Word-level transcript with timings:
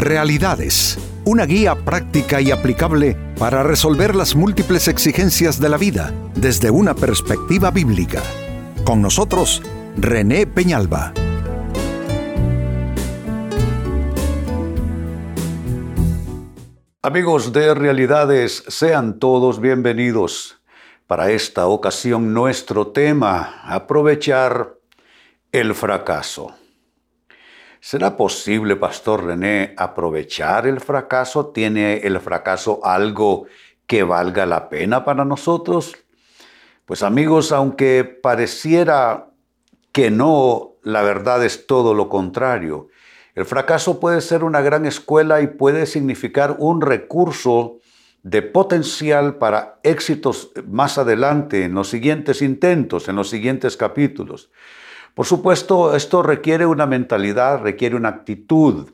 Realidades, 0.00 0.96
una 1.26 1.44
guía 1.44 1.74
práctica 1.74 2.40
y 2.40 2.50
aplicable 2.50 3.18
para 3.38 3.62
resolver 3.62 4.16
las 4.16 4.34
múltiples 4.34 4.88
exigencias 4.88 5.60
de 5.60 5.68
la 5.68 5.76
vida 5.76 6.14
desde 6.34 6.70
una 6.70 6.94
perspectiva 6.94 7.70
bíblica. 7.70 8.22
Con 8.82 9.02
nosotros, 9.02 9.62
René 9.98 10.46
Peñalba. 10.46 11.12
Amigos 17.02 17.52
de 17.52 17.74
Realidades, 17.74 18.64
sean 18.68 19.18
todos 19.18 19.60
bienvenidos. 19.60 20.62
Para 21.06 21.30
esta 21.30 21.66
ocasión 21.66 22.32
nuestro 22.32 22.86
tema, 22.86 23.60
aprovechar 23.66 24.76
el 25.52 25.74
fracaso. 25.74 26.54
¿Será 27.82 28.14
posible, 28.14 28.76
Pastor 28.76 29.24
René, 29.24 29.72
aprovechar 29.78 30.66
el 30.66 30.80
fracaso? 30.80 31.46
¿Tiene 31.46 31.98
el 31.98 32.20
fracaso 32.20 32.84
algo 32.84 33.46
que 33.86 34.02
valga 34.02 34.44
la 34.44 34.68
pena 34.68 35.02
para 35.02 35.24
nosotros? 35.24 35.96
Pues 36.84 37.02
amigos, 37.02 37.52
aunque 37.52 38.04
pareciera 38.04 39.30
que 39.92 40.10
no, 40.10 40.74
la 40.82 41.00
verdad 41.00 41.42
es 41.42 41.66
todo 41.66 41.94
lo 41.94 42.10
contrario. 42.10 42.88
El 43.34 43.46
fracaso 43.46 43.98
puede 43.98 44.20
ser 44.20 44.44
una 44.44 44.60
gran 44.60 44.84
escuela 44.84 45.40
y 45.40 45.46
puede 45.46 45.86
significar 45.86 46.56
un 46.58 46.82
recurso 46.82 47.78
de 48.22 48.42
potencial 48.42 49.36
para 49.36 49.80
éxitos 49.82 50.52
más 50.66 50.98
adelante, 50.98 51.64
en 51.64 51.72
los 51.72 51.88
siguientes 51.88 52.42
intentos, 52.42 53.08
en 53.08 53.16
los 53.16 53.30
siguientes 53.30 53.78
capítulos. 53.78 54.50
Por 55.14 55.26
supuesto, 55.26 55.94
esto 55.94 56.22
requiere 56.22 56.66
una 56.66 56.86
mentalidad, 56.86 57.62
requiere 57.62 57.96
una 57.96 58.08
actitud 58.10 58.90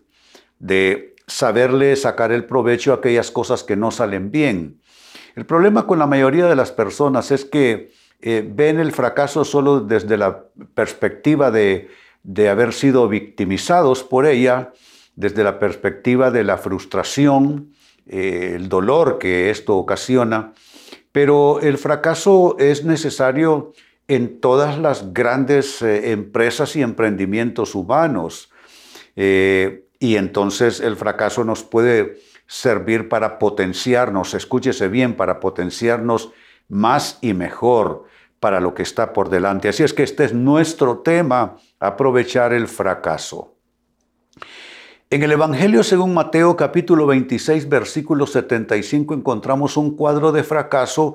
de 0.59 1.15
saberle 1.27 1.97
sacar 1.97 2.33
el 2.33 2.45
provecho 2.45 2.92
a 2.92 2.97
aquellas 2.97 3.31
cosas 3.31 3.64
que 3.64 3.77
no 3.77 3.91
salen 3.91 4.31
bien. 4.31 4.81
El 5.34 5.45
problema 5.45 5.86
con 5.86 5.98
la 5.98 6.06
mayoría 6.06 6.47
de 6.47 6.56
las 6.56 6.73
personas 6.73 7.31
es 7.31 7.45
que 7.45 7.92
eh, 8.20 8.48
ven 8.48 8.81
el 8.81 8.92
fracaso 8.92 9.45
solo 9.45 9.81
desde 9.81 10.17
la 10.17 10.45
perspectiva 10.75 11.50
de, 11.50 11.89
haber 12.48 12.73
sido 12.73 13.08
victimizados 13.08 14.03
por 14.03 14.27
ella, 14.27 14.73
desde 15.14 15.45
la 15.45 15.58
perspectiva 15.58 16.30
de 16.30 16.45
la 16.45 16.58
frustración, 16.58 17.73
eh, 18.06 18.53
el 18.56 18.69
dolor 18.69 19.19
que 19.19 19.51
esto 19.51 19.77
ocasiona. 19.77 20.55
Pero 21.12 21.61
el 21.61 21.78
fracaso 21.78 22.56
es 22.58 22.84
necesario 22.84 23.73
en 24.08 24.40
todas 24.40 24.78
las 24.78 25.12
grandes 25.12 25.82
eh, 25.82 26.12
empresas 26.12 26.76
y 26.76 26.82
emprendimientos 26.82 27.74
humanos. 27.74 28.50
Eh, 29.16 29.86
y 29.98 30.16
entonces 30.16 30.80
el 30.80 30.96
fracaso 30.96 31.44
nos 31.44 31.62
puede 31.62 32.18
servir 32.46 33.08
para 33.08 33.38
potenciarnos, 33.38 34.34
escúchese 34.34 34.88
bien, 34.88 35.14
para 35.14 35.40
potenciarnos 35.40 36.30
más 36.68 37.18
y 37.20 37.34
mejor 37.34 38.04
para 38.38 38.60
lo 38.60 38.74
que 38.74 38.82
está 38.82 39.12
por 39.12 39.30
delante. 39.30 39.68
Así 39.68 39.82
es 39.82 39.92
que 39.92 40.02
este 40.02 40.24
es 40.24 40.32
nuestro 40.32 40.98
tema, 40.98 41.56
aprovechar 41.80 42.52
el 42.52 42.68
fracaso. 42.68 43.56
En 45.08 45.22
el 45.22 45.30
Evangelio 45.30 45.84
según 45.84 46.14
Mateo 46.14 46.56
capítulo 46.56 47.06
26 47.06 47.68
versículo 47.68 48.27
75 48.27 49.14
encontramos 49.14 49.77
un 49.77 49.96
cuadro 49.96 50.32
de 50.32 50.42
fracaso 50.42 51.14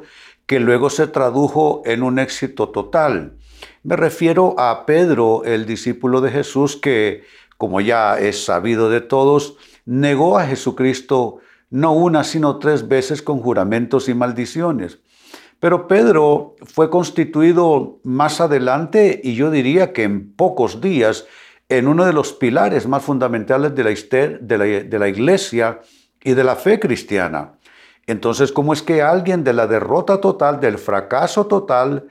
que 0.52 0.60
luego 0.60 0.90
se 0.90 1.08
tradujo 1.08 1.82
en 1.86 2.04
un 2.04 2.20
éxito 2.20 2.68
total. 2.68 3.38
Me 3.84 3.96
refiero 3.96 4.54
a 4.60 4.86
Pedro, 4.86 5.46
el 5.46 5.66
discípulo 5.66 6.20
de 6.20 6.30
Jesús, 6.30 6.76
que, 6.76 7.24
como 7.58 7.80
ya 7.80 8.20
es 8.20 8.44
sabido 8.44 8.90
de 8.90 9.00
todos, 9.00 9.56
negó 9.86 10.38
a 10.38 10.46
Jesucristo 10.46 11.38
no 11.70 11.94
una, 11.94 12.26
sino 12.26 12.60
tres 12.60 12.90
veces 12.90 13.22
con 13.22 13.40
juramentos 13.40 14.10
y 14.10 14.14
maldiciones. 14.14 15.00
Pero 15.62 15.88
Pedro 15.88 16.58
fue 16.66 16.90
constituido 16.90 18.02
más 18.04 18.42
adelante, 18.42 19.22
y 19.24 19.36
yo 19.36 19.52
diría 19.52 19.94
que 19.94 20.04
en 20.04 20.34
pocos 20.36 20.82
días, 20.82 21.28
en 21.70 21.88
uno 21.88 22.04
de 22.04 22.12
los 22.12 22.34
pilares 22.34 22.90
más 22.90 23.04
fundamentales 23.04 23.74
de 23.74 23.84
la, 23.86 23.92
de 24.42 24.58
la, 24.58 24.66
de 24.66 25.00
la 25.00 25.08
iglesia 25.08 25.80
y 26.22 26.34
de 26.34 26.44
la 26.44 26.58
fe 26.58 26.78
cristiana. 26.78 27.54
Entonces, 28.08 28.52
¿cómo 28.52 28.74
es 28.74 28.82
que 28.82 29.02
alguien 29.02 29.44
de 29.44 29.54
la 29.54 29.68
derrota 29.68 30.20
total, 30.20 30.60
del 30.60 30.78
fracaso 30.78 31.48
total, 31.48 32.08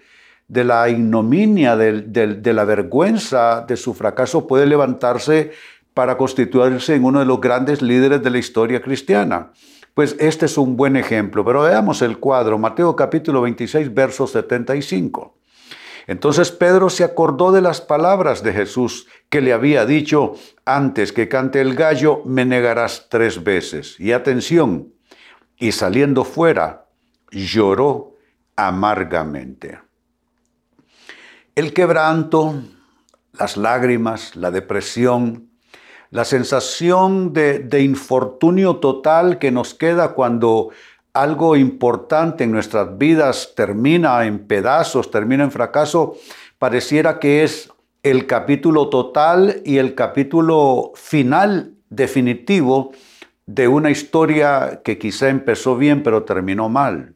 de 0.48 0.64
la 0.64 0.88
ignominia, 0.88 1.76
de 1.76 2.52
la 2.52 2.64
vergüenza 2.64 3.64
de 3.66 3.76
su 3.76 3.94
fracaso 3.94 4.46
puede 4.46 4.66
levantarse 4.66 5.52
para 5.94 6.16
constituirse 6.16 6.94
en 6.94 7.04
uno 7.04 7.20
de 7.20 7.26
los 7.26 7.40
grandes 7.40 7.82
líderes 7.82 8.22
de 8.22 8.30
la 8.30 8.38
historia 8.38 8.80
cristiana? 8.80 9.52
Pues 9.94 10.16
este 10.18 10.46
es 10.46 10.56
un 10.56 10.76
buen 10.76 10.96
ejemplo, 10.96 11.44
pero 11.44 11.62
veamos 11.62 12.00
el 12.02 12.18
cuadro, 12.18 12.58
Mateo 12.58 12.94
capítulo 12.94 13.42
26, 13.42 13.92
verso 13.92 14.26
75. 14.26 15.36
Entonces 16.06 16.50
Pedro 16.50 16.90
se 16.90 17.04
acordó 17.04 17.52
de 17.52 17.60
las 17.60 17.80
palabras 17.80 18.42
de 18.42 18.52
Jesús 18.52 19.06
que 19.28 19.40
le 19.40 19.52
había 19.52 19.86
dicho, 19.86 20.34
antes 20.64 21.12
que 21.12 21.28
cante 21.28 21.60
el 21.60 21.74
gallo, 21.74 22.22
me 22.24 22.44
negarás 22.44 23.08
tres 23.10 23.44
veces. 23.44 23.98
Y 24.00 24.12
atención, 24.12 24.92
y 25.60 25.72
saliendo 25.72 26.24
fuera 26.24 26.86
lloró 27.30 28.16
amargamente. 28.56 29.78
El 31.54 31.72
quebranto, 31.72 32.54
las 33.38 33.56
lágrimas, 33.56 34.34
la 34.34 34.50
depresión, 34.50 35.50
la 36.10 36.24
sensación 36.24 37.32
de, 37.32 37.82
infortunio 37.82 38.76
total 38.76 39.38
que 39.38 39.52
nos 39.52 39.74
queda 39.74 40.14
cuando 40.14 40.70
algo 41.12 41.56
importante 41.56 42.44
en 42.44 42.52
nuestras 42.52 42.98
vidas 42.98 43.52
termina 43.54 44.24
en 44.24 44.46
pedazos, 44.46 45.10
termina 45.10 45.44
en 45.44 45.50
fracaso, 45.50 46.16
pareciera 46.58 47.18
que 47.18 47.44
es 47.44 47.70
el 48.02 48.26
capítulo 48.26 48.88
total 48.88 49.60
y 49.64 49.76
el 49.76 49.94
capítulo 49.94 50.92
final 50.94 51.74
definitivo 51.90 52.92
de 53.54 53.66
una 53.66 53.90
historia 53.90 54.80
que 54.84 54.96
quizá 54.96 55.28
empezó 55.28 55.76
bien 55.76 56.04
pero 56.04 56.22
terminó 56.22 56.68
mal. 56.68 57.14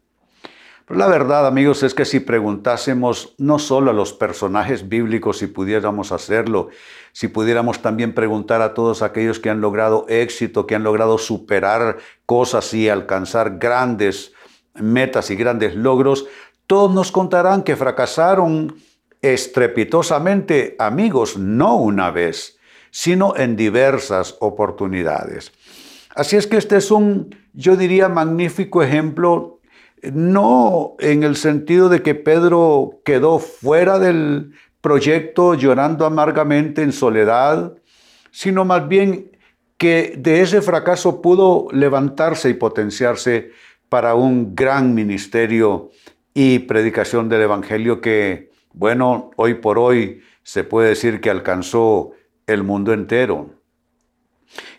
Pero 0.86 0.98
la 0.98 1.06
verdad, 1.06 1.46
amigos, 1.46 1.82
es 1.82 1.94
que 1.94 2.04
si 2.04 2.20
preguntásemos 2.20 3.34
no 3.38 3.58
solo 3.58 3.90
a 3.90 3.94
los 3.94 4.12
personajes 4.12 4.88
bíblicos, 4.88 5.38
si 5.38 5.46
pudiéramos 5.46 6.12
hacerlo, 6.12 6.68
si 7.12 7.28
pudiéramos 7.28 7.80
también 7.80 8.14
preguntar 8.14 8.60
a 8.60 8.74
todos 8.74 9.00
aquellos 9.00 9.38
que 9.38 9.48
han 9.48 9.60
logrado 9.60 10.04
éxito, 10.08 10.66
que 10.66 10.74
han 10.74 10.82
logrado 10.82 11.16
superar 11.18 11.98
cosas 12.26 12.74
y 12.74 12.88
alcanzar 12.88 13.58
grandes 13.58 14.32
metas 14.74 15.30
y 15.30 15.36
grandes 15.36 15.76
logros, 15.76 16.26
todos 16.66 16.92
nos 16.92 17.12
contarán 17.12 17.62
que 17.62 17.76
fracasaron 17.76 18.76
estrepitosamente, 19.22 20.74
amigos, 20.78 21.38
no 21.38 21.76
una 21.76 22.10
vez, 22.10 22.58
sino 22.90 23.36
en 23.36 23.56
diversas 23.56 24.36
oportunidades. 24.40 25.52
Así 26.14 26.36
es 26.36 26.46
que 26.46 26.56
este 26.56 26.76
es 26.76 26.90
un, 26.90 27.34
yo 27.52 27.76
diría, 27.76 28.08
magnífico 28.08 28.82
ejemplo, 28.82 29.60
no 30.12 30.94
en 30.98 31.22
el 31.22 31.36
sentido 31.36 31.88
de 31.88 32.02
que 32.02 32.14
Pedro 32.14 33.00
quedó 33.04 33.38
fuera 33.38 33.98
del 33.98 34.52
proyecto 34.80 35.54
llorando 35.54 36.04
amargamente 36.04 36.82
en 36.82 36.92
soledad, 36.92 37.74
sino 38.30 38.64
más 38.64 38.86
bien 38.86 39.32
que 39.76 40.14
de 40.16 40.42
ese 40.42 40.62
fracaso 40.62 41.20
pudo 41.20 41.68
levantarse 41.72 42.50
y 42.50 42.54
potenciarse 42.54 43.50
para 43.88 44.14
un 44.14 44.54
gran 44.54 44.94
ministerio 44.94 45.90
y 46.32 46.60
predicación 46.60 47.28
del 47.28 47.42
Evangelio 47.42 48.00
que, 48.00 48.50
bueno, 48.72 49.30
hoy 49.36 49.54
por 49.54 49.78
hoy 49.78 50.20
se 50.42 50.64
puede 50.64 50.90
decir 50.90 51.20
que 51.20 51.30
alcanzó 51.30 52.12
el 52.46 52.62
mundo 52.62 52.92
entero. 52.92 53.50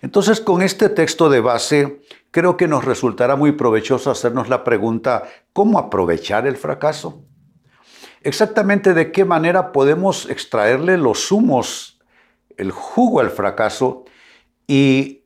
Entonces, 0.01 0.42
con 0.42 0.62
este 0.62 0.89
texto 0.89 1.30
de 1.30 1.39
base, 1.39 2.01
creo 2.31 2.57
que 2.57 2.68
nos 2.68 2.86
resultará 2.86 3.36
muy 3.36 3.54
provechoso 3.54 4.12
hacernos 4.12 4.50
la 4.50 4.63
pregunta, 4.63 5.24
¿cómo 5.54 5.80
aprovechar 5.80 6.48
el 6.48 6.57
fracaso? 6.57 7.24
Exactamente 8.22 8.94
de 8.94 9.12
qué 9.12 9.24
manera 9.24 9.72
podemos 9.72 10.30
extraerle 10.30 10.98
los 10.98 11.31
humos, 11.31 12.00
el 12.57 12.72
jugo 12.72 13.19
al 13.19 13.30
fracaso 13.30 14.06
y 14.68 15.24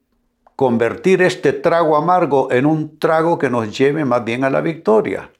convertir 0.55 1.21
este 1.21 1.53
trago 1.53 1.95
amargo 1.95 2.51
en 2.51 2.65
un 2.65 2.99
trago 2.99 3.37
que 3.37 3.49
nos 3.49 3.77
lleve 3.77 4.03
más 4.03 4.25
bien 4.25 4.43
a 4.43 4.49
la 4.49 4.59
victoria. 4.59 5.31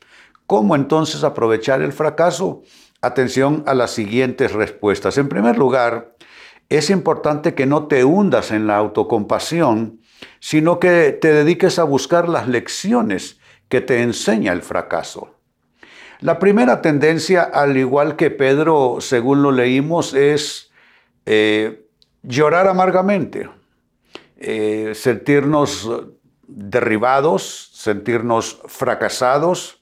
¿Cómo 0.47 0.75
entonces 0.75 1.23
aprovechar 1.23 1.81
el 1.81 1.91
fracaso? 1.91 2.63
Atención 3.01 3.63
a 3.67 3.73
las 3.73 3.91
siguientes 3.91 4.53
respuestas. 4.53 5.17
En 5.17 5.27
primer 5.29 5.57
lugar, 5.57 6.15
es 6.69 6.89
importante 6.89 7.55
que 7.55 7.65
no 7.65 7.87
te 7.87 8.03
hundas 8.05 8.51
en 8.51 8.67
la 8.67 8.77
autocompasión, 8.77 10.01
sino 10.39 10.79
que 10.79 11.11
te 11.11 11.33
dediques 11.33 11.79
a 11.79 11.83
buscar 11.83 12.29
las 12.29 12.47
lecciones 12.47 13.39
que 13.67 13.81
te 13.81 14.01
enseña 14.01 14.53
el 14.53 14.61
fracaso. 14.61 15.35
La 16.19 16.37
primera 16.37 16.81
tendencia, 16.81 17.43
al 17.43 17.77
igual 17.77 18.15
que 18.15 18.29
Pedro, 18.29 18.97
según 18.99 19.41
lo 19.41 19.51
leímos, 19.51 20.13
es 20.13 20.71
eh, 21.25 21.85
llorar 22.23 22.67
amargamente. 22.67 23.49
eh, 24.41 24.93
sentirnos 24.95 25.89
derribados, 26.47 27.69
sentirnos 27.73 28.61
fracasados, 28.67 29.81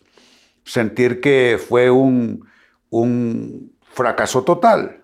sentir 0.63 1.21
que 1.21 1.59
fue 1.65 1.89
un, 1.89 2.45
fracaso 3.93 4.43
total. 4.43 5.03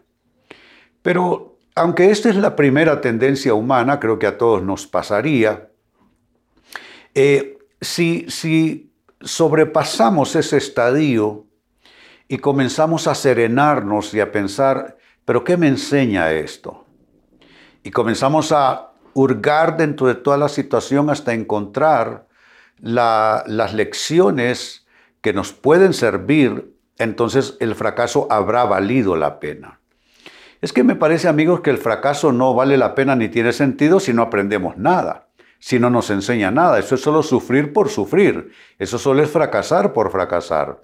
Pero 1.02 1.53
aunque 1.76 2.12
esta 2.12 2.30
es 2.30 2.36
la 2.36 2.56
primera 2.56 3.02
tendencia 3.02 3.54
humana, 3.54 4.00
creo 4.00 4.20
que 4.20 4.28
a 4.28 4.38
todos 4.38 4.62
nos 4.64 4.88
pasaría, 4.88 5.70
eh, 7.16 7.58
si, 7.82 8.26
si 8.30 8.92
sobrepasamos 9.22 10.36
ese 10.36 10.58
estadio 10.58 11.46
y 12.28 12.38
comenzamos 12.38 13.08
a 13.08 13.16
serenarnos 13.16 14.14
y 14.14 14.20
a 14.20 14.32
pensar, 14.32 14.98
pero 15.26 15.44
¿qué 15.44 15.58
me 15.58 15.68
enseña 15.68 16.32
esto? 16.32 16.86
Y 17.84 17.92
comenzamos 17.92 18.52
a 18.52 18.92
hurgar 19.14 19.78
dentro 19.78 20.08
de 20.08 20.16
toda 20.16 20.38
la 20.38 20.50
situación 20.50 21.10
hasta 21.10 21.34
encontrar 21.34 22.28
las 22.80 23.74
lecciones 23.74 24.86
que 25.22 25.34
nos 25.34 25.54
pueden 25.54 25.94
servir, 25.94 26.76
entonces 26.98 27.56
el 27.60 27.76
fracaso 27.76 28.28
habrá 28.30 28.66
valido 28.66 29.16
la 29.16 29.40
pena. 29.40 29.80
Es 30.64 30.72
que 30.72 30.86
me 30.86 30.96
parece, 30.96 31.28
amigos, 31.28 31.60
que 31.60 31.72
el 31.72 31.78
fracaso 31.78 32.32
no 32.32 32.54
vale 32.54 32.78
la 32.78 32.96
pena 32.96 33.18
ni 33.18 33.28
tiene 33.28 33.52
sentido 33.52 34.00
si 34.00 34.14
no 34.14 34.22
aprendemos 34.22 34.78
nada, 34.78 35.28
si 35.60 35.78
no 35.78 35.90
nos 35.90 36.10
enseña 36.10 36.52
nada. 36.52 36.80
Eso 36.80 36.96
es 36.96 37.02
solo 37.02 37.22
sufrir 37.22 37.74
por 37.74 37.90
sufrir. 37.90 38.50
Eso 38.80 38.98
solo 38.98 39.22
es 39.22 39.30
fracasar 39.30 39.92
por 39.92 40.10
fracasar. 40.10 40.80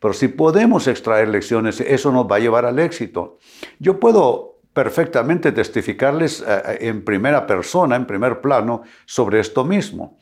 Pero 0.00 0.12
si 0.12 0.28
podemos 0.28 0.86
extraer 0.86 1.28
lecciones, 1.28 1.80
eso 1.80 2.12
nos 2.12 2.26
va 2.30 2.36
a 2.36 2.40
llevar 2.40 2.66
al 2.66 2.78
éxito. 2.78 3.38
Yo 3.78 3.98
puedo 3.98 4.58
perfectamente 4.74 5.50
testificarles 5.50 6.42
eh, 6.42 6.44
eh, 6.66 6.78
en 6.82 7.02
primera 7.02 7.46
persona, 7.46 7.96
en 7.96 8.06
primer 8.06 8.42
plano, 8.42 8.82
sobre 9.06 9.40
esto 9.40 9.64
mismo. 9.64 10.18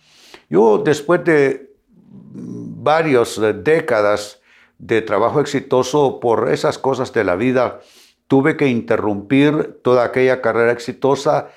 Yo, 0.49 0.79
después 0.79 1.25
de 1.25 1.75
varias 2.08 3.38
eh, 3.38 3.55
décadas 3.55 4.41
de 4.79 5.02
trabajo 5.02 5.41
exitoso 5.41 6.20
por 6.20 6.49
esas 6.49 6.79
cosas 6.79 7.12
de 7.12 7.25
la 7.25 7.35
vida, 7.35 7.81
tuve 8.29 8.56
que 8.56 8.69
interrumpir 8.69 9.81
toda 9.82 10.05
aquella 10.05 10.41
carrera 10.41 10.73
exitosa, 10.73 11.49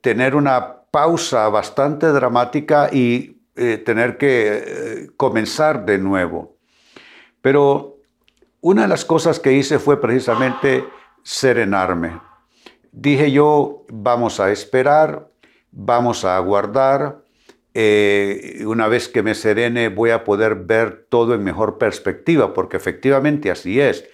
tener 0.00 0.34
una 0.34 0.82
pausa 0.90 1.48
bastante 1.48 2.06
dramática 2.08 2.90
y 2.92 3.38
tener 3.54 4.18
que 4.18 5.10
comenzar 5.16 5.84
de 5.86 5.98
nuevo. 5.98 6.56
Pero 7.40 8.00
una 8.60 8.82
de 8.82 8.88
las 8.88 9.04
cosas 9.04 9.40
que 9.40 9.52
hice 9.52 9.78
fue 9.78 10.00
precisamente 10.00 10.84
serenarme. 11.22 12.20
Dije 12.92 13.30
yo, 13.30 13.84
vamos 13.88 14.40
a 14.40 14.50
esperar, 14.50 15.30
vamos 15.70 16.24
a 16.24 16.36
aguardar. 16.36 17.22
Eh, 17.72 18.64
una 18.66 18.88
vez 18.88 19.08
que 19.08 19.22
me 19.22 19.34
serene 19.34 19.88
voy 19.88 20.10
a 20.10 20.24
poder 20.24 20.56
ver 20.56 21.06
todo 21.08 21.34
en 21.34 21.44
mejor 21.44 21.78
perspectiva, 21.78 22.52
porque 22.52 22.76
efectivamente 22.76 23.50
así 23.50 23.80
es. 23.80 24.04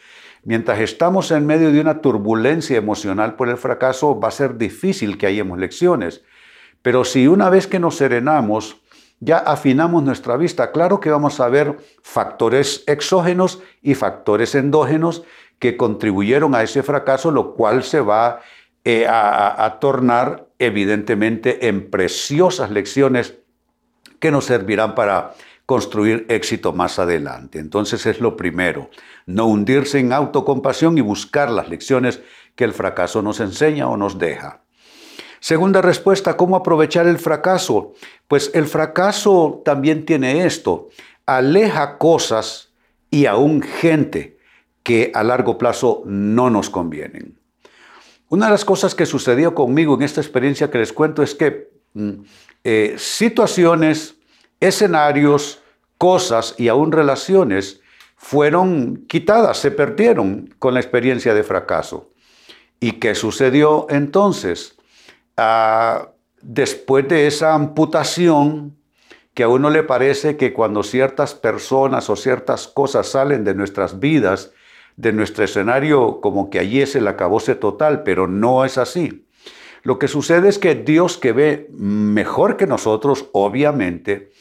Mientras 0.47 0.79
estamos 0.79 1.33
en 1.33 1.45
medio 1.45 1.73
de 1.73 1.81
una 1.81 2.01
turbulencia 2.01 2.77
emocional 2.77 3.35
por 3.35 3.49
el 3.49 3.57
fracaso, 3.57 4.21
va 4.21 4.29
a 4.29 4.31
ser 4.31 4.57
difícil 4.57 5.19
que 5.19 5.27
hayamos 5.27 5.59
lecciones. 5.59 6.23
Pero 6.83 7.05
si 7.05 7.27
una 7.27 7.51
vez 7.51 7.67
que 7.67 7.81
nos 7.81 7.97
serenamos, 7.97 8.81
ya 9.19 9.39
afinamos 9.39 10.05
nuestra 10.05 10.37
vista, 10.37 10.71
claro 10.71 11.01
que 11.01 11.11
vamos 11.11 11.41
a 11.41 11.49
ver 11.49 11.77
factores 12.01 12.85
exógenos 12.87 13.61
y 13.83 13.97
factores 13.97 14.55
endógenos 14.55 15.25
que 15.59 15.77
contribuyeron 15.77 16.55
a 16.55 16.63
ese 16.63 16.85
fracaso, 16.85 17.33
lo 17.33 17.57
cual 17.57 17.83
se 17.83 18.01
va 18.01 18.39
eh, 18.85 19.05
a, 19.09 19.79
tornar 19.81 20.47
evidentemente 20.61 21.67
en 21.67 21.91
preciosas 21.91 22.71
lecciones 22.71 23.35
que 24.21 24.31
nos 24.31 24.45
servirán 24.45 24.95
para 24.95 25.35
construir 25.67 26.25
éxito 26.29 26.73
más 26.73 26.99
adelante. 26.99 27.59
Entonces 27.59 28.07
es 28.07 28.21
lo 28.21 28.37
primero, 28.37 28.89
no 29.27 29.47
hundirse 29.47 29.99
en 29.99 30.13
autocompasión 30.13 30.97
y 30.97 31.01
buscar 31.01 31.51
las 31.51 31.69
lecciones 31.69 32.21
que 32.55 32.65
el 32.65 32.73
fracaso 32.73 33.21
nos 33.21 33.41
enseña 33.41 33.89
o 33.89 33.97
nos 33.97 34.19
deja. 34.19 34.63
Segunda 35.41 35.83
respuesta, 35.83 36.37
¿cómo 36.37 36.57
aprovechar 36.57 37.07
el 37.07 37.19
fracaso? 37.19 37.93
Pues 38.27 38.51
el 38.55 38.67
fracaso 38.67 39.61
también 39.65 40.07
tiene 40.07 40.47
esto, 40.47 40.89
aleja 41.27 41.99
cosas 41.99 42.73
y 43.11 43.27
aún 43.27 43.63
gente 43.63 44.39
que 44.83 45.11
a 45.15 45.23
largo 45.23 45.59
plazo 45.59 46.03
no 46.07 46.49
nos 46.49 46.71
convienen. 46.71 47.39
Una 48.29 48.47
de 48.47 48.53
las 48.53 48.65
cosas 48.65 48.95
que 48.95 49.07
sucedió 49.07 49.55
conmigo 49.55 49.95
en 49.95 50.03
esta 50.03 50.21
experiencia 50.21 50.71
que 50.71 50.79
les 50.79 50.93
cuento 50.93 51.23
es 51.23 51.35
que 51.35 51.71
mm, 51.95 52.11
eh, 52.65 52.95
situaciones, 52.99 54.16
escenarios, 54.61 55.63
cosas 55.99 56.55
y 56.59 56.69
aún 56.69 56.93
relaciones 56.93 57.81
fueron 58.17 59.05
quitadas, 59.07 59.59
se 59.59 59.71
perdieron 59.71 60.55
con 60.59 60.75
la 60.75 60.81
experiencia 60.81 61.35
de 61.35 61.43
fracaso. 61.43 62.11
¿Y 62.81 62.93
qué 62.93 63.15
sucedió 63.15 63.87
entonces? 63.89 64.77
Ah, 65.37 66.11
después 66.43 67.09
de 67.09 67.27
esa 67.27 67.55
amputación, 67.55 68.77
que 69.37 69.43
a 69.43 69.49
uno 69.49 69.69
le 69.69 69.83
parece 69.83 70.39
que 70.39 70.55
cuando 70.55 70.83
ciertas 70.83 71.35
personas 71.35 72.09
o 72.09 72.17
ciertas 72.17 72.69
cosas 72.69 73.07
salen 73.07 73.45
de 73.45 73.55
nuestras 73.55 74.01
vidas, 74.01 74.53
de 74.97 75.13
nuestro 75.13 75.45
escenario 75.45 76.23
como 76.23 76.49
que 76.49 76.59
allí 76.59 76.81
es 76.81 76.97
el 76.97 77.07
acabose 77.07 77.55
total, 77.55 78.03
pero 78.03 78.29
no 78.29 78.65
es 78.65 78.79
así. 78.79 79.26
Lo 79.87 80.01
que 80.01 80.09
sucede 80.09 80.49
es 80.49 80.59
que 80.59 80.75
Dios 80.75 81.17
que 81.17 81.31
ve 81.31 81.69
mejor 81.71 82.57
que 82.57 82.67
nosotros, 82.67 83.29
obviamente, 83.31 84.33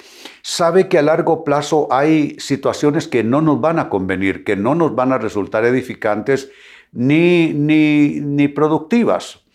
sabe 0.42 0.90
que 0.90 0.98
a 0.98 1.04
largo 1.04 1.44
plazo 1.44 1.88
hay 1.92 2.36
situaciones 2.40 3.08
que 3.08 3.24
no 3.24 3.42
nos 3.42 3.62
van 3.62 3.78
a 3.78 3.88
convenir, 3.88 4.44
que 4.44 4.56
no 4.56 4.74
nos 4.74 4.96
van 4.96 5.12
a 5.12 5.20
resultar 5.20 5.64
edificantes 5.64 6.50
ni, 6.94 7.54
ni, 7.54 8.22
ni 8.22 8.48
productivas. 8.48 9.46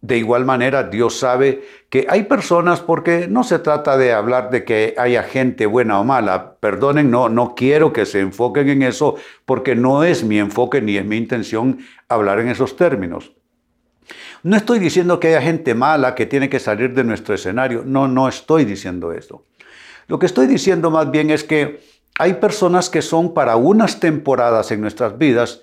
De 0.00 0.16
igual 0.16 0.46
manera, 0.46 0.84
Dios 0.84 1.18
sabe 1.18 1.62
que 1.90 2.06
hay 2.08 2.22
personas, 2.22 2.80
porque 2.80 3.28
no 3.28 3.44
se 3.44 3.58
trata 3.58 3.98
de 3.98 4.14
hablar 4.14 4.48
de 4.48 4.64
que 4.64 4.94
haya 4.96 5.24
gente 5.24 5.66
buena 5.66 6.00
o 6.00 6.04
mala, 6.04 6.56
perdonen, 6.56 7.10
no, 7.10 7.28
no 7.28 7.54
quiero 7.54 7.92
que 7.92 8.06
se 8.06 8.20
enfoquen 8.20 8.70
en 8.70 8.80
eso, 8.80 9.16
porque 9.44 9.76
no 9.76 10.04
es 10.04 10.24
mi 10.24 10.38
enfoque 10.38 10.80
ni 10.80 10.96
es 10.96 11.04
mi 11.04 11.18
intención 11.18 11.80
hablar 12.08 12.40
en 12.40 12.48
esos 12.48 12.76
términos. 12.76 13.34
No 14.44 14.56
estoy 14.56 14.78
diciendo 14.78 15.18
que 15.18 15.28
haya 15.28 15.42
gente 15.42 15.74
mala 15.74 16.14
que 16.14 16.26
tiene 16.26 16.48
que 16.48 16.60
salir 16.60 16.94
de 16.94 17.02
nuestro 17.02 17.34
escenario, 17.34 17.82
no, 17.84 18.06
no 18.06 18.28
estoy 18.28 18.64
diciendo 18.64 19.12
eso. 19.12 19.44
Lo 20.06 20.20
que 20.20 20.26
estoy 20.26 20.46
diciendo 20.46 20.90
más 20.92 21.10
bien 21.10 21.30
es 21.30 21.42
que 21.42 21.80
hay 22.16 22.34
personas 22.34 22.88
que 22.88 23.02
son 23.02 23.34
para 23.34 23.56
unas 23.56 23.98
temporadas 23.98 24.70
en 24.70 24.80
nuestras 24.80 25.18
vidas, 25.18 25.62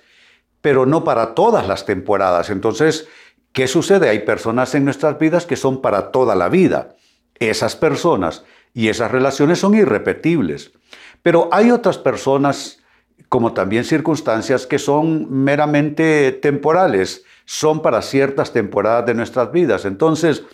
pero 0.60 0.84
no 0.84 1.02
para 1.02 1.34
todas 1.34 1.66
las 1.66 1.86
temporadas. 1.86 2.50
Entonces, 2.50 3.08
¿Qué 3.52 3.68
sucede? 3.68 4.08
Hay 4.08 4.20
personas 4.20 4.74
en 4.74 4.84
nuestras 4.84 5.18
vidas 5.18 5.44
que 5.44 5.56
son 5.56 5.82
para 5.82 6.10
toda 6.10 6.34
la 6.34 6.48
vida. 6.48 6.96
Esas 7.38 7.76
personas 7.76 8.44
y 8.72 8.88
esas 8.88 9.10
relaciones 9.10 9.58
son 9.58 9.74
irrepetibles. 9.74 10.72
Pero 11.22 11.50
hay 11.52 11.70
otras 11.70 11.98
personas, 11.98 12.78
como 13.32 13.54
también 13.54 13.84
circunstancias, 13.84 14.66
que 14.66 14.78
son 14.78 15.26
meramente 15.30 16.32
temporales, 16.32 17.24
son 17.46 17.80
para 17.80 18.02
ciertas 18.02 18.52
temporadas 18.52 19.06
de 19.06 19.14
nuestras 19.14 19.50
vidas. 19.50 19.86
Entonces, 19.86 20.44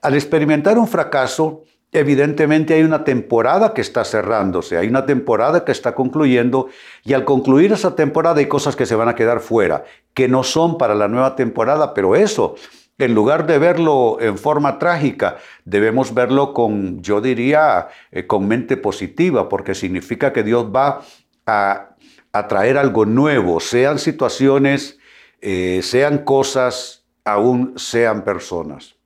al 0.00 0.14
experimentar 0.14 0.78
un 0.78 0.88
fracaso, 0.88 1.64
evidentemente 1.92 2.72
hay 2.72 2.84
una 2.84 3.04
temporada 3.04 3.74
que 3.74 3.82
está 3.82 4.02
cerrándose, 4.06 4.78
hay 4.78 4.88
una 4.88 5.04
temporada 5.04 5.66
que 5.66 5.72
está 5.72 5.94
concluyendo 5.94 6.68
y 7.04 7.12
al 7.12 7.26
concluir 7.26 7.70
esa 7.70 7.94
temporada 7.96 8.38
hay 8.38 8.46
cosas 8.46 8.76
que 8.76 8.86
se 8.86 8.94
van 8.94 9.10
a 9.10 9.14
quedar 9.14 9.40
fuera, 9.40 9.84
que 10.14 10.26
no 10.26 10.42
son 10.42 10.78
para 10.78 10.94
la 10.94 11.08
nueva 11.08 11.36
temporada, 11.36 11.92
pero 11.92 12.16
eso, 12.16 12.54
en 12.96 13.14
lugar 13.14 13.46
de 13.46 13.58
verlo 13.58 14.16
en 14.22 14.38
forma 14.38 14.78
trágica, 14.78 15.36
debemos 15.66 16.14
verlo 16.14 16.54
con, 16.54 17.02
yo 17.02 17.20
diría, 17.20 17.88
eh, 18.10 18.26
con 18.26 18.48
mente 18.48 18.78
positiva, 18.78 19.50
porque 19.50 19.74
significa 19.74 20.32
que 20.32 20.42
Dios 20.42 20.68
va 20.74 21.02
a, 21.44 21.91
traer 22.32 22.78
algo 22.78 23.04
nuevo, 23.04 23.60
sean 23.60 23.98
situaciones, 23.98 24.98
eh, 25.40 25.80
sean 25.82 26.18
cosas, 26.18 27.04
aún 27.24 27.74
sean 27.76 28.24
personas. 28.24 28.96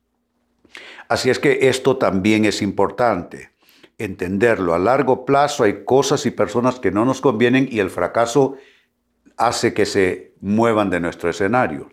Así 1.09 1.29
es 1.29 1.39
que 1.39 1.69
esto 1.69 1.97
también 1.97 2.45
es 2.45 2.61
importante, 2.61 3.51
entenderlo. 3.97 4.73
A 4.73 4.79
largo 4.79 5.25
plazo 5.25 5.63
hay 5.63 5.83
cosas 5.83 6.25
y 6.25 6.31
personas 6.31 6.79
que 6.79 6.91
no 6.91 7.05
nos 7.05 7.21
convienen 7.21 7.67
y 7.71 7.79
el 7.79 7.89
fracaso 7.89 8.55
hace 9.37 9.73
que 9.73 9.85
se 9.85 10.33
muevan 10.41 10.89
de 10.89 10.99
nuestro 10.99 11.29
escenario. 11.29 11.89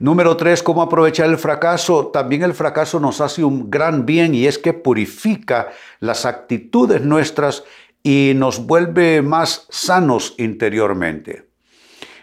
Número 0.00 0.36
tres, 0.36 0.62
¿cómo 0.62 0.82
aprovechar 0.82 1.28
el 1.28 1.38
fracaso? 1.38 2.08
También 2.08 2.42
el 2.44 2.54
fracaso 2.54 3.00
nos 3.00 3.20
hace 3.20 3.42
un 3.42 3.68
gran 3.68 4.06
bien 4.06 4.32
y 4.32 4.46
es 4.46 4.56
que 4.56 4.72
purifica 4.72 5.70
las 5.98 6.24
actitudes 6.24 7.02
nuestras 7.02 7.64
y 8.02 8.32
nos 8.36 8.66
vuelve 8.66 9.22
más 9.22 9.66
sanos 9.70 10.34
interiormente. 10.38 11.48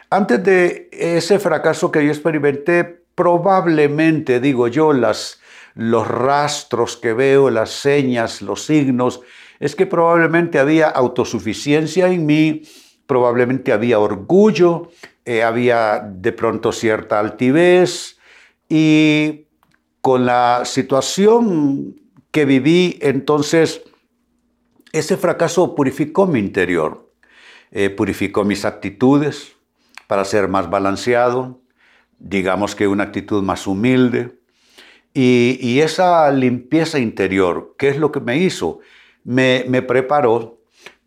Antes 0.10 0.44
de 0.44 0.90
ese 0.92 1.40
fracaso 1.40 1.92
que 1.92 2.04
yo 2.06 2.12
experimenté, 2.12 3.04
probablemente, 3.16 4.40
digo 4.40 4.68
yo, 4.68 4.94
las 4.94 5.40
los 5.76 6.08
rastros 6.08 6.98
que 6.98 7.14
veo, 7.14 7.50
las 7.50 7.70
señas, 7.70 8.42
los 8.42 8.66
signos, 8.66 9.22
es 9.60 9.76
que 9.76 9.86
probablemente 9.86 10.58
había 10.58 10.88
autosuficiencia 10.88 12.08
en 12.08 12.26
mí, 12.26 12.64
probablemente 13.06 13.72
había 13.72 14.00
orgullo, 14.00 14.90
eh, 15.26 15.44
había 15.44 16.00
de 16.00 16.32
pronto 16.32 16.72
cierta 16.72 17.20
altivez 17.20 18.18
y 18.70 19.48
con 20.02 20.26
la 20.26 20.64
situación 20.66 21.96
que 22.32 22.46
viví, 22.46 22.98
entonces 23.02 23.82
ese 24.96 25.18
fracaso 25.18 25.76
purificó 25.76 26.26
mi 26.26 26.40
interior, 26.40 27.12
eh, 27.72 27.90
purificó 27.90 28.46
mis 28.46 28.64
actitudes 28.64 29.54
para 30.08 30.24
ser 30.24 30.48
más 30.48 30.70
balanceado, 30.70 31.60
digamos 32.18 32.76
que 32.76 32.88
una 32.88 33.04
actitud 33.04 33.44
más 33.44 33.68
humilde. 33.68 34.40
Y, 35.14 35.80
esa 35.80 36.30
limpieza 36.32 37.00
interior, 37.00 37.76
¿qué 37.78 37.88
es 37.88 37.98
lo 37.98 38.12
que 38.12 38.20
me 38.20 38.38
hizo? 38.38 38.80
Me, 39.24 39.64
preparó 39.82 40.60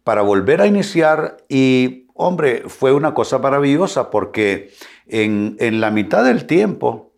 para 0.02 0.22
volver 0.22 0.62
a 0.62 0.66
iniciar 0.66 1.38
y, 1.48 2.06
hombre, 2.14 2.64
fue 2.66 2.92
una 2.92 3.12
cosa 3.12 3.38
maravillosa 3.38 4.10
porque 4.10 4.72
en 5.06 5.80
la 5.80 5.90
mitad 5.90 6.24
del 6.24 6.46
tiempo 6.46 7.12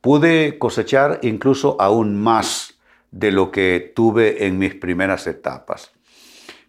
pude 0.00 0.58
cosechar 0.58 1.18
incluso 1.22 1.76
aún 1.80 2.16
más 2.20 2.78
de 3.10 3.32
lo 3.32 3.50
que 3.50 3.92
tuve 3.94 4.46
en 4.46 4.58
mis 4.58 4.74
primeras 4.74 5.26
etapas. 5.26 5.92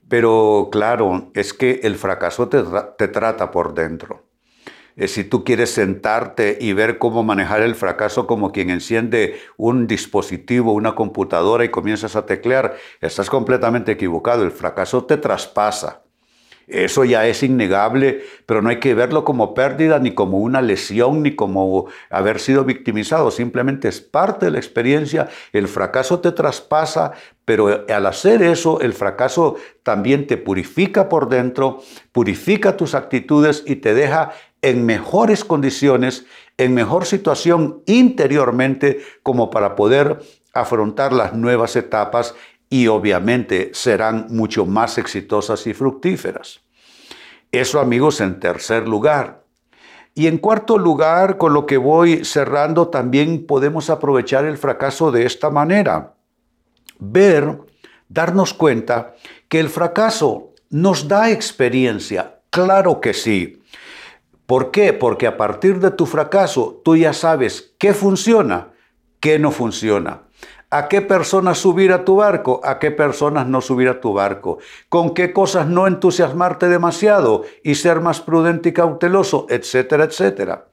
Pero 0.09 0.69
claro, 0.71 1.31
es 1.33 1.53
que 1.53 1.81
el 1.83 1.95
fracaso 1.95 2.49
te, 2.49 2.63
te 2.97 3.07
trata 3.07 3.51
por 3.51 3.73
dentro. 3.73 4.25
Eh, 4.99 5.07
si 5.07 5.23
tú 5.23 5.45
quieres 5.45 5.69
sentarte 5.69 6.57
y 6.59 6.73
ver 6.73 6.97
cómo 6.97 7.23
manejar 7.23 7.61
el 7.61 7.75
fracaso 7.75 8.27
como 8.27 8.51
quien 8.51 8.69
enciende 8.69 9.39
un 9.55 9.87
dispositivo, 9.87 10.73
una 10.73 10.93
computadora 10.93 11.63
y 11.63 11.69
comienzas 11.69 12.17
a 12.17 12.25
teclear, 12.25 12.75
estás 12.99 13.29
completamente 13.29 13.93
equivocado. 13.93 14.43
El 14.43 14.51
fracaso 14.51 15.05
te 15.05 15.15
traspasa. 15.15 16.03
Eso 16.69 17.03
ya 17.03 17.25
es 17.25 17.41
innegable, 17.41 18.23
pero 18.45 18.61
no 18.61 18.69
hay 18.69 18.79
que 18.79 18.93
verlo 18.93 19.25
como 19.25 19.55
pérdida, 19.55 19.97
ni 19.97 20.11
como 20.11 20.37
una 20.37 20.61
lesión, 20.61 21.23
ni 21.23 21.35
como 21.35 21.87
haber 22.11 22.39
sido 22.39 22.63
victimizado. 22.63 23.31
Simplemente 23.31 23.87
es 23.87 24.01
parte 24.01 24.45
de 24.45 24.51
la 24.51 24.59
experiencia. 24.59 25.29
El 25.51 25.67
fracaso 25.67 26.19
te 26.19 26.31
traspasa, 26.31 27.13
pero 27.43 27.85
al 27.89 28.05
hacer 28.05 28.43
eso, 28.43 28.81
el 28.81 28.93
fracaso 28.93 29.55
también 29.81 30.27
te 30.27 30.37
purifica 30.37 31.09
por 31.09 31.27
dentro, 31.27 31.81
purifica 32.11 32.77
tus 32.77 32.93
actitudes 32.93 33.63
y 33.65 33.77
te 33.77 33.95
deja 33.95 34.31
en 34.61 34.85
mejores 34.85 35.43
condiciones, 35.43 36.25
en 36.57 36.75
mejor 36.75 37.05
situación 37.05 37.81
interiormente, 37.87 39.01
como 39.23 39.49
para 39.49 39.75
poder 39.75 40.19
afrontar 40.53 41.13
las 41.13 41.33
nuevas 41.33 41.75
etapas 41.75 42.35
y 42.69 42.87
obviamente 42.87 43.71
serán 43.73 44.27
mucho 44.29 44.65
más 44.65 44.97
exitosas 44.97 45.65
y 45.65 45.73
fructíferas. 45.73 46.61
Eso 47.51 47.79
amigos 47.79 48.21
en 48.21 48.39
tercer 48.39 48.87
lugar. 48.87 49.43
Y 50.13 50.27
en 50.27 50.37
cuarto 50.37 50.77
lugar, 50.77 51.37
con 51.37 51.53
lo 51.53 51.65
que 51.65 51.77
voy 51.77 52.23
cerrando, 52.25 52.89
también 52.89 53.45
podemos 53.47 53.89
aprovechar 53.89 54.45
el 54.45 54.57
fracaso 54.57 55.11
de 55.11 55.25
esta 55.25 55.49
manera. 55.49 56.13
Ver, 56.99 57.57
darnos 58.07 58.53
cuenta 58.53 59.15
que 59.47 59.59
el 59.59 59.69
fracaso 59.69 60.53
nos 60.69 61.07
da 61.07 61.31
experiencia. 61.31 62.41
Claro 62.49 63.01
que 63.01 63.13
sí. 63.13 63.63
¿Por 64.45 64.71
qué? 64.71 64.93
Porque 64.93 65.25
a 65.25 65.37
partir 65.37 65.79
de 65.79 65.91
tu 65.91 66.05
fracaso 66.05 66.81
tú 66.83 66.97
ya 66.97 67.13
sabes 67.13 67.73
qué 67.79 67.93
funciona, 67.93 68.69
qué 69.19 69.39
no 69.39 69.51
funciona 69.51 70.28
a 70.71 70.87
qué 70.87 71.01
personas 71.01 71.57
subir 71.57 71.91
a 71.91 72.05
tu 72.05 72.17
barco, 72.17 72.61
a 72.63 72.77
qué 72.77 72.91
personas 72.91 73.47
no 73.47 73.61
subir 73.61 73.89
a 73.89 73.99
tu 73.99 74.13
barco, 74.13 74.59
con 74.87 75.13
qué 75.13 75.33
cosas 75.33 75.67
no 75.67 75.87
entusiasmarte 75.87 76.69
demasiado 76.69 77.43
y 77.63 77.75
ser 77.75 78.01
más 78.01 78.21
prudente 78.21 78.69
y 78.69 78.73
cauteloso, 78.73 79.47
etcétera, 79.49 80.03
etcétera. 80.03 80.67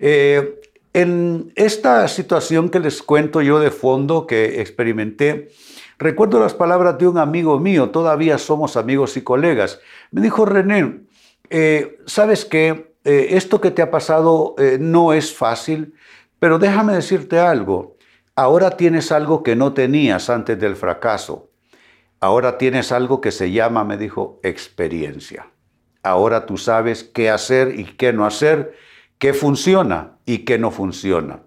Eh, 0.00 0.60
en 0.92 1.52
esta 1.54 2.08
situación 2.08 2.68
que 2.68 2.80
les 2.80 3.02
cuento 3.02 3.40
yo 3.40 3.60
de 3.60 3.70
fondo 3.70 4.26
que 4.26 4.60
experimenté, 4.60 5.50
recuerdo 5.98 6.40
las 6.40 6.54
palabras 6.54 6.98
de 6.98 7.06
un 7.06 7.18
amigo 7.18 7.60
mío, 7.60 7.90
todavía 7.90 8.38
somos 8.38 8.76
amigos 8.76 9.16
y 9.16 9.22
colegas. 9.22 9.78
Me 10.10 10.20
dijo, 10.20 10.46
René, 10.46 11.02
eh, 11.50 11.98
¿sabes 12.06 12.44
qué? 12.44 12.92
Eh, 13.04 13.28
esto 13.30 13.60
que 13.60 13.70
te 13.70 13.82
ha 13.82 13.90
pasado 13.90 14.56
no 14.80 15.12
es 15.12 15.32
fácil, 15.32 15.94
pero 16.40 16.58
déjame 16.58 16.94
decirte 16.94 17.38
algo. 17.38 17.97
Ahora 18.38 18.76
tienes 18.76 19.10
algo 19.10 19.42
que 19.42 19.56
no 19.56 19.72
tenías 19.72 20.30
antes 20.30 20.60
del 20.60 20.76
fracaso. 20.76 21.50
Ahora 22.20 22.56
tienes 22.56 22.92
algo 22.92 23.20
que 23.20 23.32
se 23.32 23.50
llama, 23.50 23.82
me 23.82 23.96
dijo, 23.96 24.38
experiencia. 24.44 25.48
Ahora 26.04 26.46
tú 26.46 26.56
sabes 26.56 27.02
qué 27.02 27.30
hacer 27.30 27.74
y 27.76 27.84
qué 27.84 28.12
no 28.12 28.24
hacer, 28.24 28.76
qué 29.18 29.34
funciona 29.34 30.18
y 30.24 30.44
qué 30.44 30.56
no 30.56 30.70
funciona. 30.70 31.40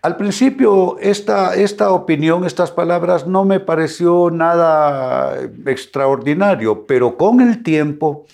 Al 0.00 0.16
principio 0.16 0.96
esta, 1.00 1.54
esta 1.54 1.90
opinión, 1.90 2.46
estas 2.46 2.70
palabras 2.70 3.26
no 3.26 3.44
me 3.44 3.60
pareció 3.60 4.30
nada 4.30 5.38
extraordinario, 5.66 6.86
pero 6.86 7.18
con 7.18 7.42
el 7.42 7.62
tiempo 7.62 8.24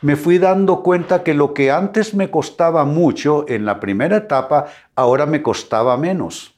me 0.00 0.14
fui 0.14 0.38
dando 0.38 0.84
cuenta 0.84 1.24
que 1.24 1.34
lo 1.34 1.54
que 1.54 1.72
antes 1.72 2.14
me 2.14 2.30
costaba 2.30 2.84
mucho 2.84 3.46
en 3.48 3.64
la 3.64 3.80
primera 3.80 4.18
etapa, 4.18 4.66
ahora 4.94 5.26
me 5.26 5.42
costaba 5.42 5.96
menos 5.96 6.51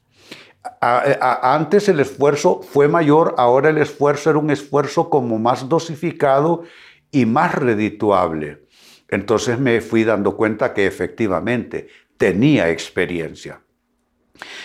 antes 0.80 1.88
el 1.88 2.00
esfuerzo 2.00 2.62
fue 2.62 2.88
mayor, 2.88 3.34
ahora 3.38 3.70
el 3.70 3.78
esfuerzo 3.78 4.30
era 4.30 4.38
un 4.38 4.50
esfuerzo 4.50 5.10
como 5.10 5.38
más 5.38 5.68
dosificado 5.68 6.64
y 7.10 7.26
más 7.26 7.54
redituable. 7.54 8.64
Entonces 9.08 9.58
me 9.58 9.80
fui 9.80 10.04
dando 10.04 10.36
cuenta 10.36 10.72
que 10.72 10.86
efectivamente 10.86 11.88
tenía 12.16 12.70
experiencia. 12.70 13.60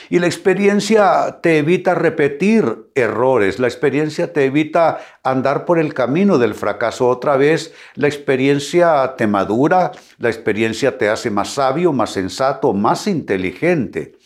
Y 0.10 0.18
la 0.18 0.26
experiencia 0.26 1.40
te 1.44 1.60
evita 1.60 1.94
repetir 1.94 2.90
errores, 2.96 3.60
la 3.60 3.68
experiencia 3.68 4.34
te 4.34 4.46
evita 4.46 5.00
andar 5.24 5.66
por 5.66 5.78
el 5.78 5.94
camino 5.94 6.40
del 6.40 6.56
fracaso 6.56 7.08
otra 7.08 7.38
vez, 7.38 7.74
la 7.94 8.08
experiencia 8.08 9.14
te 9.16 9.28
madura, 9.28 9.92
la 10.18 10.30
experiencia 10.30 10.98
te 10.98 11.10
hace 11.10 11.30
más 11.30 11.54
sabio, 11.54 11.94
más 11.94 12.12
sensato, 12.12 12.74
más 12.74 13.06
inteligente. 13.06 14.18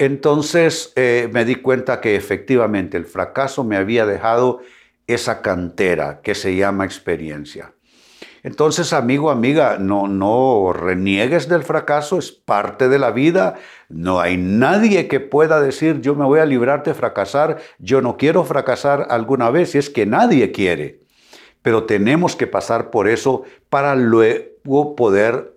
Entonces 0.00 0.94
eh, 0.96 1.28
me 1.30 1.44
di 1.44 1.56
cuenta 1.56 2.00
que 2.00 2.16
efectivamente 2.16 2.96
el 2.96 3.04
fracaso 3.04 3.64
me 3.64 3.76
había 3.76 4.06
dejado 4.06 4.60
esa 5.06 5.42
cantera 5.42 6.22
que 6.22 6.34
se 6.34 6.56
llama 6.56 6.86
experiencia. 6.86 7.74
Entonces, 8.42 8.94
amigo, 8.94 9.30
amiga, 9.30 9.76
no, 9.78 10.08
no 10.08 10.72
reniegues 10.72 11.50
del 11.50 11.64
fracaso, 11.64 12.18
es 12.18 12.32
parte 12.32 12.88
de 12.88 12.98
la 12.98 13.10
vida. 13.10 13.56
No 13.90 14.20
hay 14.20 14.38
nadie 14.38 15.06
que 15.06 15.20
pueda 15.20 15.60
decir 15.60 16.00
yo 16.00 16.14
me 16.14 16.24
voy 16.24 16.40
a 16.40 16.46
librar 16.46 16.82
de 16.82 16.94
fracasar, 16.94 17.58
yo 17.78 18.00
no 18.00 18.16
quiero 18.16 18.42
fracasar 18.44 19.06
alguna 19.10 19.50
vez, 19.50 19.74
y 19.74 19.78
es 19.78 19.90
que 19.90 20.06
nadie 20.06 20.50
quiere. 20.50 21.00
Pero 21.60 21.84
tenemos 21.84 22.36
que 22.36 22.46
pasar 22.46 22.90
por 22.90 23.06
eso 23.06 23.42
para 23.68 23.94
luego 23.96 24.96
poder 24.96 25.52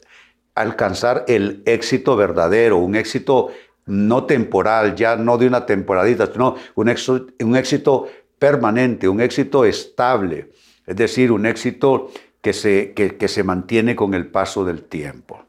alcanzar 0.53 1.23
el 1.29 1.63
éxito 1.65 2.17
verdadero, 2.17 2.75
un 2.75 2.95
éxito 2.95 3.51
no 3.85 4.25
temporal, 4.25 4.95
ya 4.95 5.15
no 5.15 5.37
de 5.37 5.47
una 5.47 5.65
temporadita, 5.65 6.31
sino 6.31 6.55
un 6.75 6.89
éxito, 6.89 7.27
un 7.41 7.55
éxito 7.55 8.07
permanente, 8.39 9.07
un 9.07 9.21
éxito 9.21 9.65
estable, 9.65 10.51
es 10.85 10.95
decir, 10.95 11.31
un 11.31 11.45
éxito 11.45 12.11
que 12.41 12.51
se, 12.53 12.93
que, 12.93 13.27
se 13.27 13.43
mantiene 13.43 13.95
con 13.95 14.13
el 14.13 14.27
paso 14.27 14.65
del 14.65 14.83
tiempo. 14.83 15.45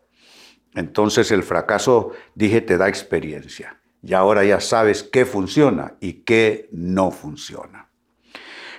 Entonces 0.75 1.33
el 1.33 1.43
fracaso, 1.43 2.13
dije, 2.35 2.61
te 2.61 2.79
da 2.79 2.89
experiencia. 2.89 3.81
Y 4.01 4.15
ahora 4.15 4.45
ya 4.45 4.61
sabes 4.61 5.03
qué 5.03 5.25
funciona 5.25 5.95
y 6.01 6.25
qué 6.25 6.69
no 6.71 7.11
funciona. 7.11 7.84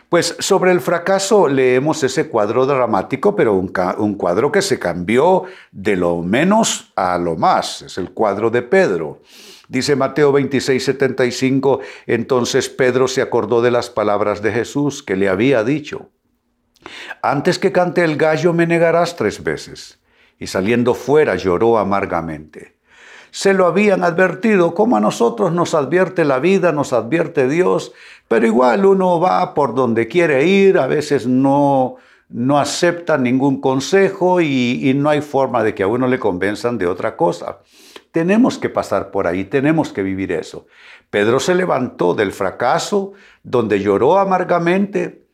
Pues 0.09 0.35
sobre 0.39 0.71
el 0.71 0.81
fracaso 0.81 1.47
leemos 1.47 2.03
ese 2.03 2.27
cuadro 2.27 2.65
dramático, 2.65 3.35
pero 3.35 3.53
un, 3.53 4.15
cuadro 4.15 4.51
que 4.51 4.61
se 4.61 4.79
cambió 4.79 5.43
de 5.71 5.95
lo 5.95 6.21
menos 6.21 6.91
a 6.95 7.17
lo 7.17 7.35
más. 7.35 7.81
Es 7.81 7.97
el 7.97 8.11
cuadro 8.11 8.49
de 8.49 8.61
Pedro. 8.61 9.21
Dice 9.67 9.95
Mateo 9.95 10.31
26, 10.31 10.83
75, 10.83 11.79
entonces 12.05 12.69
Pedro 12.69 13.07
se 13.07 13.23
acordó 13.23 13.63
de 13.63 13.71
las 13.71 13.89
palabras 13.89 14.43
de 14.43 14.51
Jesús 14.51 15.01
que 15.01 15.15
le 15.15 15.27
había 15.27 15.63
dicho, 15.63 16.11
antes 17.23 17.57
que 17.57 17.71
cante 17.71 18.03
el 18.03 18.15
gallo 18.15 18.53
me 18.53 18.67
negarás 18.67 19.15
tres 19.15 19.43
veces. 19.43 19.99
Y 20.37 20.47
saliendo 20.47 20.93
fuera 20.93 21.35
lloró 21.35 21.79
amargamente. 21.79 22.75
Se 23.35 23.53
lo 23.53 23.65
habían 23.65 24.05
advertido, 24.05 24.73
como 24.73 24.95
a 24.95 25.01
nosotros 25.01 25.51
nos 25.51 25.73
advierte 25.73 26.23
la 26.23 26.39
vida, 26.39 26.71
nos 26.71 26.93
advierte 26.93 27.49
Dios, 27.49 27.91
pero 28.29 28.45
igual 28.45 28.85
uno 28.85 29.19
va 29.19 29.53
por 29.53 29.75
donde 29.75 30.07
quiere 30.07 30.45
ir, 30.45 30.77
a 30.77 30.87
veces 30.87 31.27
no, 31.27 31.97
no 32.29 32.57
acepta 32.57 33.17
ningún 33.17 33.59
consejo 33.59 34.39
y, 34.39 34.89
y 34.89 34.93
no 34.93 35.09
hay 35.09 35.19
forma 35.19 35.63
de 35.63 35.75
que 35.75 35.83
a 35.83 35.87
uno 35.87 36.07
le 36.07 36.17
convenzan 36.17 36.77
de 36.77 36.87
otra 36.87 37.17
cosa. 37.17 37.59
tenemos 38.13 38.57
que 38.57 38.69
pasar 38.69 39.11
por 39.11 39.27
ahí, 39.27 39.43
tenemos 39.43 39.91
que 39.91 40.01
vivir 40.01 40.31
eso. 40.31 40.67
Pedro 41.09 41.41
se 41.41 41.55
levantó 41.55 42.13
del 42.13 42.31
fracaso, 42.31 43.11
donde 43.43 43.81
lloró 43.81 44.17
amargamente, 44.17 45.24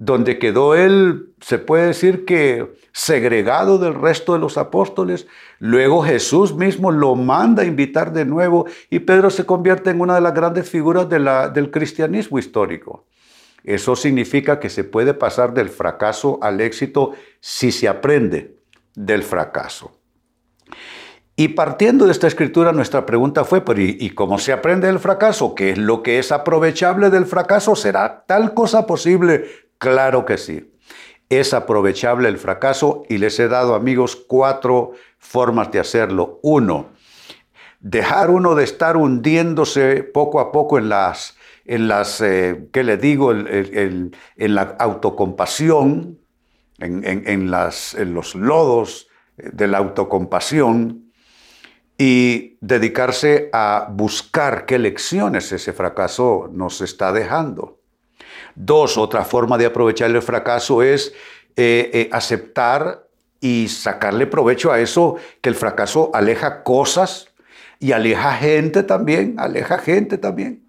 donde 0.00 0.38
quedó 0.38 0.74
él, 0.74 1.34
se 1.42 1.58
puede 1.58 1.88
decir 1.88 2.24
que 2.24 2.74
segregado 2.90 3.78
del 3.78 3.94
resto 3.94 4.32
de 4.32 4.38
los 4.38 4.56
apóstoles. 4.56 5.26
Luego 5.58 6.02
Jesús 6.02 6.54
mismo 6.54 6.90
lo 6.90 7.14
manda 7.16 7.64
a 7.64 7.66
invitar 7.66 8.10
de 8.14 8.24
nuevo 8.24 8.64
y 8.88 9.00
Pedro 9.00 9.28
se 9.28 9.44
convierte 9.44 9.90
en 9.90 10.00
una 10.00 10.14
de 10.14 10.22
las 10.22 10.32
grandes 10.32 10.70
figuras 10.70 11.06
del 11.06 11.70
cristianismo 11.70 12.38
histórico. 12.38 13.04
Eso 13.62 13.94
significa 13.94 14.58
que 14.58 14.70
se 14.70 14.84
puede 14.84 15.12
pasar 15.12 15.52
del 15.52 15.68
fracaso 15.68 16.38
al 16.40 16.62
éxito 16.62 17.12
si 17.40 17.70
se 17.70 17.86
aprende 17.86 18.56
del 18.94 19.22
fracaso. 19.22 20.00
Y 21.40 21.48
partiendo 21.48 22.04
de 22.04 22.12
esta 22.12 22.26
escritura, 22.26 22.70
nuestra 22.72 23.06
pregunta 23.06 23.44
fue, 23.44 23.62
¿y, 23.76 24.10
cómo 24.10 24.38
se 24.38 24.52
aprende 24.52 24.88
del 24.88 24.98
fracaso? 24.98 25.54
¿Qué 25.54 25.70
es 25.70 25.78
lo 25.78 26.02
que 26.02 26.18
es 26.18 26.32
aprovechable 26.32 27.08
del 27.08 27.24
fracaso? 27.24 27.74
¿Será 27.76 28.24
tal 28.26 28.52
cosa 28.52 28.86
posible? 28.86 29.46
Claro 29.80 30.26
que 30.26 30.36
sí. 30.36 30.74
Es 31.30 31.54
aprovechable 31.54 32.28
el 32.28 32.36
fracaso 32.36 33.02
y 33.08 33.16
les 33.16 33.38
he 33.40 33.48
dado, 33.48 33.74
amigos, 33.74 34.14
cuatro 34.14 34.92
formas 35.18 35.72
de 35.72 35.78
hacerlo. 35.78 36.38
Uno, 36.42 36.90
dejar 37.80 38.28
uno 38.28 38.54
de 38.54 38.64
estar 38.64 38.98
hundiéndose 38.98 40.02
poco 40.02 40.38
a 40.38 40.52
poco 40.52 40.76
en 40.76 40.90
las, 40.90 41.38
en 41.64 41.88
las 41.88 42.20
eh, 42.20 42.68
¿qué 42.74 42.84
le 42.84 42.98
digo?, 42.98 43.32
en 43.32 44.10
la 44.36 44.76
autocompasión, 44.78 46.18
en, 46.78 47.50
las, 47.50 47.94
en 47.94 48.12
los 48.12 48.34
lodos 48.34 49.08
de 49.38 49.66
la 49.66 49.78
autocompasión 49.78 51.10
y 51.96 52.58
dedicarse 52.60 53.48
a 53.54 53.88
buscar 53.90 54.66
qué 54.66 54.78
lecciones 54.78 55.52
ese 55.52 55.72
fracaso 55.72 56.50
nos 56.52 56.82
está 56.82 57.12
dejando. 57.12 57.79
Dos, 58.62 58.98
otra 58.98 59.24
forma 59.24 59.56
de 59.56 59.64
aprovechar 59.64 60.10
el 60.10 60.20
fracaso 60.20 60.82
es 60.82 61.14
eh, 61.56 61.90
eh, 61.94 62.10
aceptar 62.12 63.06
y 63.40 63.68
sacarle 63.68 64.26
provecho 64.26 64.70
a 64.70 64.80
eso, 64.80 65.16
que 65.40 65.48
el 65.48 65.54
fracaso 65.54 66.10
aleja 66.12 66.62
cosas 66.62 67.28
y 67.78 67.92
aleja 67.92 68.34
gente 68.34 68.82
también, 68.82 69.36
aleja 69.38 69.78
gente 69.78 70.18
también, 70.18 70.62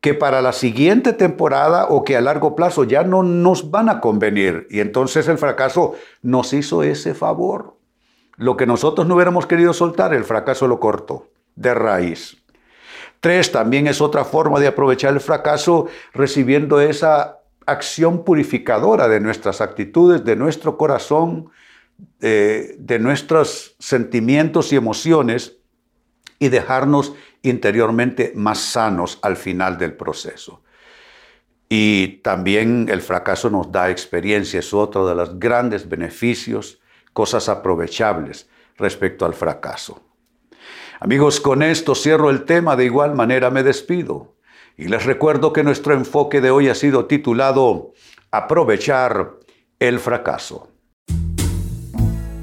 que 0.00 0.14
para 0.14 0.42
la 0.42 0.52
siguiente 0.52 1.12
temporada 1.12 1.86
o 1.86 2.04
que 2.04 2.16
a 2.16 2.20
largo 2.20 2.54
plazo 2.54 2.84
ya 2.84 3.02
no 3.02 3.24
nos 3.24 3.72
van 3.72 3.88
a 3.88 3.98
convenir. 3.98 4.68
Y 4.70 4.78
entonces 4.78 5.26
el 5.26 5.38
fracaso 5.38 5.96
nos 6.22 6.52
hizo 6.52 6.84
ese 6.84 7.14
favor. 7.14 7.78
Lo 8.36 8.56
que 8.56 8.66
nosotros 8.66 9.08
no 9.08 9.16
hubiéramos 9.16 9.46
querido 9.46 9.72
soltar, 9.72 10.14
el 10.14 10.22
fracaso 10.22 10.68
lo 10.68 10.78
cortó 10.78 11.26
de 11.56 11.74
raíz. 11.74 12.41
Tres, 13.22 13.52
también 13.52 13.86
es 13.86 14.00
otra 14.00 14.24
forma 14.24 14.58
de 14.58 14.66
aprovechar 14.66 15.12
el 15.12 15.20
fracaso 15.20 15.86
recibiendo 16.12 16.80
esa 16.80 17.38
acción 17.66 18.24
purificadora 18.24 19.06
de 19.06 19.20
nuestras 19.20 19.60
actitudes, 19.60 20.24
de 20.24 20.34
nuestro 20.34 20.76
corazón, 20.76 21.48
de, 22.18 22.74
de 22.80 22.98
nuestros 22.98 23.76
sentimientos 23.78 24.72
y 24.72 24.76
emociones 24.76 25.58
y 26.40 26.48
dejarnos 26.48 27.14
interiormente 27.42 28.32
más 28.34 28.58
sanos 28.58 29.20
al 29.22 29.36
final 29.36 29.78
del 29.78 29.94
proceso. 29.94 30.64
Y 31.68 32.20
también 32.24 32.88
el 32.90 33.02
fracaso 33.02 33.50
nos 33.50 33.70
da 33.70 33.88
experiencia, 33.88 34.58
es 34.58 34.74
otro 34.74 35.06
de 35.06 35.14
los 35.14 35.38
grandes 35.38 35.88
beneficios 35.88 36.80
cosas 37.12 37.48
aprovechables 37.48 38.48
respecto 38.78 39.24
al 39.24 39.34
fracaso. 39.34 40.11
Amigos, 41.04 41.40
con 41.40 41.64
esto 41.64 41.96
cierro 41.96 42.30
el 42.30 42.44
tema, 42.44 42.76
de 42.76 42.84
igual 42.84 43.16
manera 43.16 43.50
me 43.50 43.64
despido. 43.64 44.36
Y 44.76 44.86
les 44.86 45.04
recuerdo 45.04 45.52
que 45.52 45.64
nuestro 45.64 45.94
enfoque 45.94 46.40
de 46.40 46.52
hoy 46.52 46.68
ha 46.68 46.76
sido 46.76 47.06
titulado 47.06 47.92
Aprovechar 48.30 49.32
el 49.80 49.98
fracaso. 49.98 50.68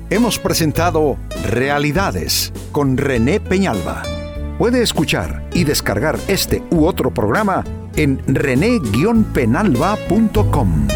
Hemos 0.10 0.40
presentado 0.40 1.16
Realidades 1.50 2.52
con 2.74 2.98
René 2.98 3.40
Peñalba. 3.40 4.04
Puede 4.58 4.82
escuchar 4.82 5.48
y 5.54 5.64
descargar 5.64 6.20
este 6.28 6.62
u 6.70 6.86
otro 6.86 7.14
programa 7.14 7.64
en 7.96 8.22
rene-penalba.com. 8.28 10.88